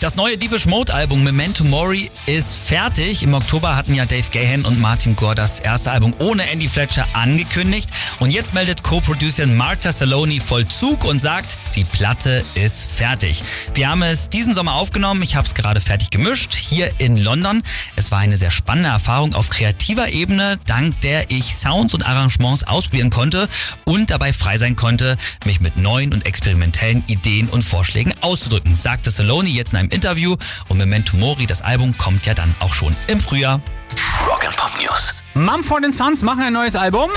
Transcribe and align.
Das 0.00 0.14
neue 0.14 0.38
Deepish 0.38 0.66
Mode 0.66 0.94
Album 0.94 1.24
Memento 1.24 1.64
Mori 1.64 2.08
ist 2.26 2.54
fertig. 2.54 3.24
Im 3.24 3.34
Oktober 3.34 3.74
hatten 3.74 3.94
ja 3.94 4.06
Dave 4.06 4.28
Gahan 4.30 4.64
und 4.64 4.78
Martin 4.78 5.16
Gore 5.16 5.34
das 5.34 5.58
erste 5.58 5.90
Album 5.90 6.14
ohne 6.20 6.48
Andy 6.48 6.68
Fletcher 6.68 7.04
angekündigt. 7.14 7.90
Und 8.20 8.30
jetzt 8.30 8.54
meldet 8.54 8.84
Co-Producerin 8.84 9.56
Marta 9.56 9.90
Saloni 9.90 10.38
Vollzug 10.38 11.04
und 11.04 11.18
sagt, 11.18 11.58
die 11.74 11.82
Platte 11.82 12.44
ist 12.54 12.92
fertig. 12.92 13.42
Wir 13.74 13.88
haben 13.88 14.02
es 14.02 14.28
diesen 14.28 14.54
Sommer 14.54 14.74
aufgenommen. 14.74 15.20
Ich 15.22 15.34
habe 15.34 15.48
es 15.48 15.54
gerade 15.54 15.80
fertig 15.80 16.10
gemischt 16.10 16.54
hier 16.54 16.92
in 16.98 17.16
London. 17.16 17.64
Es 17.96 18.12
war 18.12 18.20
eine 18.20 18.36
sehr 18.36 18.52
spannende 18.52 18.90
Erfahrung 18.90 19.34
auf 19.34 19.50
kreativer 19.50 20.10
Ebene, 20.10 20.60
dank 20.66 21.00
der 21.00 21.28
ich 21.32 21.56
Sounds 21.56 21.92
und 21.92 22.06
Arrangements 22.06 22.62
ausprobieren 22.62 23.10
konnte 23.10 23.48
und 23.84 24.10
dabei 24.10 24.32
frei 24.32 24.58
sein 24.58 24.76
konnte, 24.76 25.16
mich 25.44 25.58
mit 25.58 25.76
neuen 25.76 26.12
und 26.12 26.24
experimentellen 26.24 27.02
Ideen 27.08 27.48
und 27.48 27.62
Vorschlägen 27.62 28.14
auszudrücken, 28.20 28.76
sagte 28.76 29.10
Saloni 29.10 29.50
jetzt 29.50 29.72
in 29.72 29.80
einem 29.80 29.87
Interview. 29.90 30.36
Und 30.68 30.78
Memento 30.78 31.16
Mori, 31.16 31.46
das 31.46 31.62
Album, 31.62 31.96
kommt 31.98 32.26
ja 32.26 32.34
dann 32.34 32.54
auch 32.60 32.74
schon 32.74 32.96
im 33.06 33.20
Frühjahr. 33.20 33.60
Rock 34.26 34.46
and 34.46 34.56
Pop 34.56 34.70
News. 34.80 35.22
Mumford 35.34 35.92
Sons 35.94 36.22
machen 36.22 36.42
ein 36.42 36.52
neues 36.52 36.76
Album. 36.76 37.10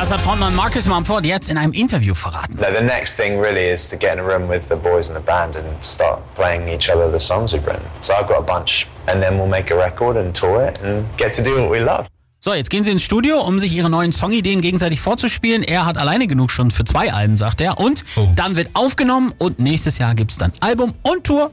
Das 0.00 0.10
hat 0.10 0.20
Frontmann 0.22 0.54
Marcus 0.54 0.86
Mumford 0.86 1.26
jetzt 1.26 1.50
in 1.50 1.58
einem 1.58 1.74
Interview 1.74 2.14
verraten. 2.14 2.56
No, 2.56 2.68
the 2.74 2.82
next 2.82 3.16
thing 3.16 3.38
really 3.38 3.68
is 3.68 3.86
to 3.90 3.96
get 3.98 4.14
in 4.14 4.20
a 4.20 4.22
room 4.22 4.48
with 4.48 4.66
the 4.68 4.76
boys 4.76 5.10
in 5.10 5.14
the 5.14 5.20
band 5.20 5.56
and 5.56 5.66
start 5.84 6.20
playing 6.36 6.66
each 6.68 6.88
other 6.88 7.12
the 7.12 7.20
songs 7.20 7.52
we've 7.52 7.66
written. 7.66 7.84
So 8.00 8.14
I've 8.14 8.26
got 8.26 8.38
a 8.38 8.42
bunch, 8.42 8.86
and 9.08 9.22
then 9.22 9.36
we'll 9.36 9.46
make 9.46 9.70
a 9.70 9.76
record 9.76 10.16
and 10.16 10.34
tour 10.34 10.62
it 10.62 10.80
and 10.80 11.04
get 11.18 11.34
to 11.34 11.42
do 11.42 11.60
what 11.60 11.70
we 11.70 11.80
love. 11.80 12.08
So, 12.42 12.54
jetzt 12.54 12.70
gehen 12.70 12.84
sie 12.84 12.90
ins 12.90 13.02
Studio, 13.02 13.42
um 13.42 13.58
sich 13.58 13.76
ihre 13.76 13.90
neuen 13.90 14.12
Songideen 14.12 14.62
gegenseitig 14.62 15.02
vorzuspielen. 15.02 15.62
Er 15.62 15.84
hat 15.84 15.98
alleine 15.98 16.26
genug 16.26 16.50
schon 16.50 16.70
für 16.70 16.84
zwei 16.84 17.12
Alben, 17.12 17.36
sagt 17.36 17.60
er. 17.60 17.78
Und 17.78 18.02
Oh. 18.16 18.32
dann 18.34 18.56
wird 18.56 18.70
aufgenommen 18.72 19.34
und 19.36 19.58
nächstes 19.60 19.98
Jahr 19.98 20.14
gibt's 20.14 20.38
dann 20.38 20.50
Album 20.60 20.94
und 21.02 21.24
Tour. 21.24 21.52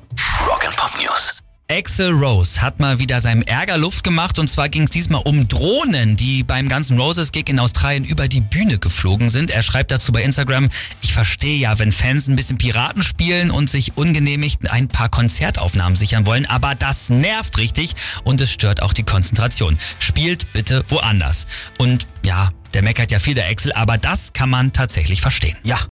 Rock 0.49 0.65
and 0.65 0.77
Pop 0.77 0.91
News. 1.01 1.41
Axel 1.69 2.11
Rose 2.11 2.61
hat 2.61 2.79
mal 2.79 2.97
wieder 2.97 3.19
seinem 3.19 3.41
Ärger 3.41 3.77
Luft 3.77 4.05
gemacht 4.05 4.39
und 4.39 4.47
zwar 4.47 4.69
ging 4.69 4.83
es 4.83 4.89
diesmal 4.89 5.21
um 5.25 5.49
Drohnen, 5.49 6.15
die 6.15 6.43
beim 6.43 6.69
ganzen 6.69 6.97
Roses 6.97 7.33
Gig 7.33 7.49
in 7.49 7.59
Australien 7.59 8.05
über 8.05 8.29
die 8.29 8.39
Bühne 8.39 8.79
geflogen 8.79 9.29
sind. 9.29 9.51
Er 9.51 9.61
schreibt 9.61 9.91
dazu 9.91 10.13
bei 10.13 10.23
Instagram, 10.23 10.69
ich 11.01 11.11
verstehe 11.11 11.57
ja, 11.57 11.77
wenn 11.77 11.91
Fans 11.91 12.29
ein 12.29 12.37
bisschen 12.37 12.57
Piraten 12.57 13.03
spielen 13.03 13.51
und 13.51 13.69
sich 13.69 13.97
ungenehmigt 13.97 14.71
ein 14.71 14.87
paar 14.87 15.09
Konzertaufnahmen 15.09 15.97
sichern 15.97 16.25
wollen, 16.25 16.45
aber 16.45 16.73
das 16.73 17.09
nervt 17.09 17.57
richtig 17.57 17.95
und 18.23 18.39
es 18.39 18.49
stört 18.49 18.81
auch 18.81 18.93
die 18.93 19.03
Konzentration. 19.03 19.77
Spielt 19.99 20.53
bitte 20.53 20.85
woanders. 20.87 21.47
Und 21.77 22.07
ja, 22.25 22.49
der 22.73 22.81
meckert 22.81 23.11
ja 23.11 23.19
viel 23.19 23.33
der 23.33 23.49
Axel, 23.49 23.73
aber 23.73 23.97
das 23.97 24.31
kann 24.31 24.49
man 24.49 24.71
tatsächlich 24.71 25.19
verstehen. 25.19 25.57
Ja, 25.63 25.77